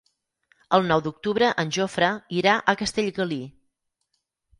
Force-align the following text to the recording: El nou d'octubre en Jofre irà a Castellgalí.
El 0.77 0.85
nou 0.91 1.01
d'octubre 1.07 1.49
en 1.63 1.73
Jofre 1.75 2.09
irà 2.39 2.55
a 2.73 2.75
Castellgalí. 2.81 3.39